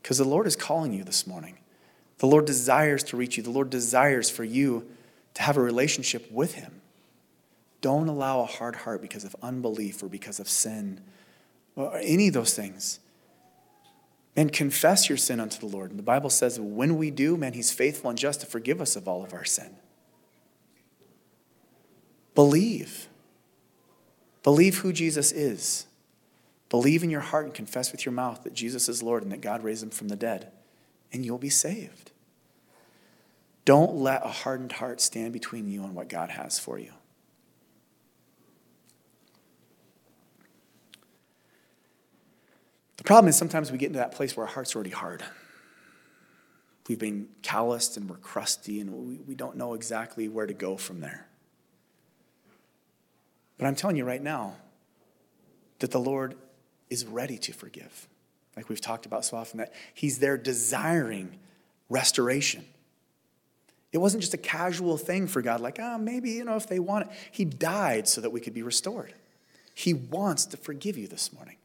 [0.00, 1.58] Because the Lord is calling you this morning.
[2.18, 3.42] The Lord desires to reach you.
[3.42, 4.86] The Lord desires for you
[5.34, 6.80] to have a relationship with Him.
[7.80, 11.00] Don't allow a hard heart because of unbelief or because of sin
[11.74, 13.00] or any of those things.
[14.34, 15.90] And confess your sin unto the Lord.
[15.90, 18.96] And the Bible says when we do, man, He's faithful and just to forgive us
[18.96, 19.76] of all of our sin.
[22.34, 23.08] Believe.
[24.42, 25.86] Believe who Jesus is.
[26.68, 29.40] Believe in your heart and confess with your mouth that Jesus is Lord and that
[29.40, 30.52] God raised him from the dead,
[31.16, 32.12] and you'll be saved.
[33.64, 36.92] Don't let a hardened heart stand between you and what God has for you.
[42.98, 45.24] The problem is sometimes we get into that place where our heart's already hard.
[46.88, 50.76] We've been calloused and we're crusty and we, we don't know exactly where to go
[50.76, 51.26] from there.
[53.58, 54.56] But I'm telling you right now
[55.80, 56.36] that the Lord
[56.88, 58.06] is ready to forgive.
[58.56, 61.38] Like we've talked about so often, that He's there desiring
[61.88, 62.64] restoration.
[63.92, 66.66] It wasn't just a casual thing for God, like, ah, oh, maybe, you know, if
[66.66, 67.16] they want it.
[67.30, 69.14] He died so that we could be restored.
[69.74, 71.56] He wants to forgive you this morning.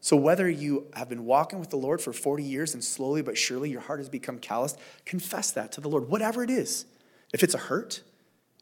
[0.00, 3.36] So, whether you have been walking with the Lord for 40 years and slowly but
[3.36, 6.86] surely your heart has become calloused, confess that to the Lord, whatever it is.
[7.32, 8.02] If it's a hurt,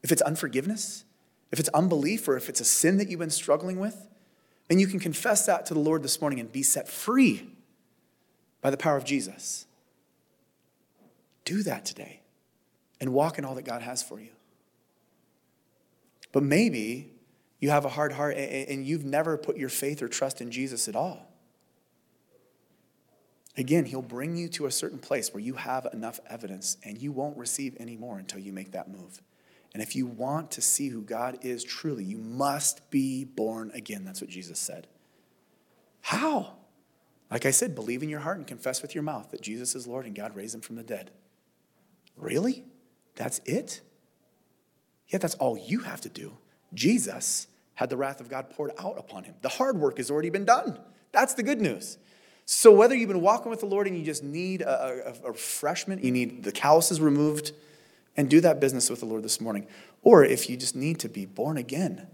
[0.02, 1.04] if it's unforgiveness,
[1.52, 4.08] if it's unbelief, or if it's a sin that you've been struggling with,
[4.68, 7.48] then you can confess that to the Lord this morning and be set free
[8.60, 9.66] by the power of Jesus.
[11.44, 12.20] Do that today
[13.00, 14.30] and walk in all that God has for you.
[16.32, 17.12] But maybe
[17.60, 20.88] you have a hard heart and you've never put your faith or trust in Jesus
[20.88, 21.28] at all.
[23.56, 27.12] Again, he'll bring you to a certain place where you have enough evidence and you
[27.12, 29.22] won't receive any more until you make that move.
[29.76, 34.06] And if you want to see who God is truly, you must be born again.
[34.06, 34.86] That's what Jesus said.
[36.00, 36.54] How?
[37.30, 39.86] Like I said, believe in your heart and confess with your mouth that Jesus is
[39.86, 41.10] Lord and God raised him from the dead.
[42.16, 42.64] Really?
[43.16, 43.82] That's it?
[45.08, 46.38] Yeah, that's all you have to do.
[46.72, 49.34] Jesus had the wrath of God poured out upon him.
[49.42, 50.78] The hard work has already been done.
[51.12, 51.98] That's the good news.
[52.46, 55.32] So, whether you've been walking with the Lord and you just need a, a, a
[55.32, 57.52] refreshment, you need the calluses removed,
[58.16, 59.66] and do that business with the Lord this morning.
[60.02, 62.06] Or if you just need to be born again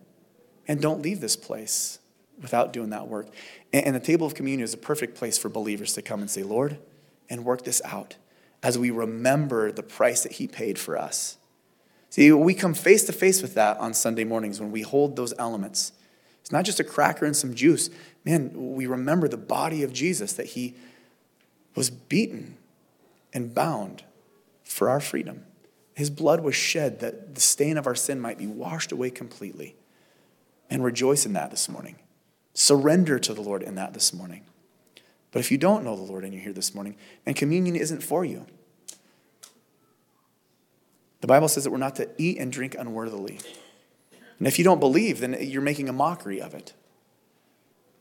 [0.67, 1.99] and don't leave this place
[2.41, 3.29] without doing that work.
[3.73, 6.43] And, the table of communion is a perfect place for believers to come and say,
[6.43, 6.79] Lord,
[7.31, 8.17] and work this out
[8.63, 11.39] as we remember the price that He paid for us.
[12.11, 15.33] See, we come face to face with that on Sunday mornings when we hold those
[15.39, 15.93] elements.
[16.41, 17.89] It's not just a cracker and some juice.
[18.25, 20.75] Man, we remember the body of Jesus that He
[21.75, 22.59] was beaten
[23.33, 24.05] and bound
[24.65, 25.45] for our freedom.
[25.95, 29.77] His blood was shed that the stain of our sin might be washed away completely.
[30.71, 31.97] And rejoice in that this morning.
[32.55, 34.45] Surrender to the Lord in that this morning.
[35.31, 38.03] But if you don't know the Lord and you're here this morning, and communion isn't
[38.03, 38.47] for you,
[41.21, 43.39] the Bible says that we're not to eat and drink unworthily.
[44.39, 46.73] And if you don't believe, then you're making a mockery of it.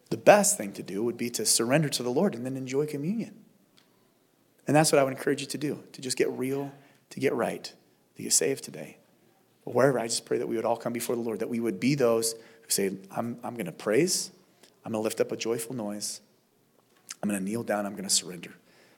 [0.10, 2.86] The best thing to do would be to surrender to the Lord and then enjoy
[2.86, 3.36] communion.
[4.68, 6.72] And that's what I would encourage you to do, to just get real,
[7.12, 7.74] to get right,
[8.16, 8.98] to you saved today.
[9.66, 11.60] But wherever, I just pray that we would all come before the Lord, that we
[11.60, 14.32] would be those who say, I'm, I'm going to praise,
[14.84, 16.22] I'm going to lift up a joyful noise,
[17.22, 18.54] I'm going to kneel down, I'm going to surrender,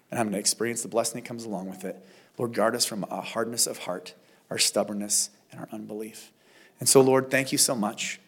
[0.10, 2.04] and I'm going to experience the blessing that comes along with it.
[2.38, 4.14] Lord, guard us from a hardness of heart,
[4.50, 6.32] our stubbornness, and our unbelief.
[6.80, 8.20] And so, Lord, thank you so much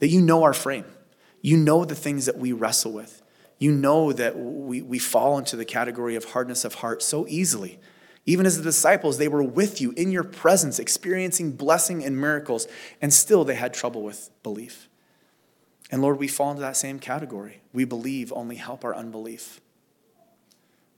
[0.00, 0.84] that you know our frame.
[1.40, 3.22] You know the things that we wrestle with.
[3.58, 7.78] You know that we, we fall into the category of hardness of heart so easily.
[8.26, 12.66] Even as the disciples, they were with you in your presence, experiencing blessing and miracles,
[13.02, 14.88] and still they had trouble with belief.
[15.90, 17.60] And Lord, we fall into that same category.
[17.72, 19.60] We believe, only help our unbelief.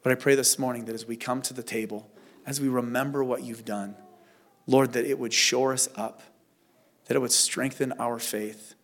[0.03, 2.09] But I pray this morning that as we come to the table,
[2.47, 3.97] as we remember what you've done,
[4.69, 6.23] Lord, that it would shore us up,
[7.07, 8.75] that it would strengthen our faith,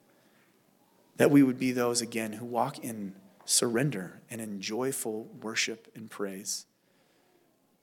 [1.16, 3.14] that we would be those again who walk in
[3.44, 6.66] surrender and in joyful worship and praise.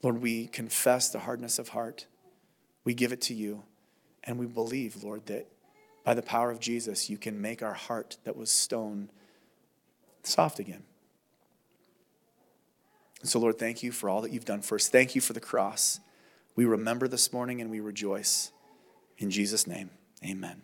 [0.02, 2.06] Lord, we confess the hardness of heart.
[2.84, 3.64] We give it to you.
[4.24, 5.46] And we believe, Lord, that
[6.04, 9.10] by the power of Jesus, you can make our heart that was stone
[10.22, 10.82] soft again.
[13.20, 14.88] And so, Lord, thank you for all that you've done for us.
[14.88, 16.00] Thank you for the cross.
[16.56, 18.52] We remember this morning and we rejoice.
[19.18, 19.90] In Jesus' name,
[20.24, 20.62] amen.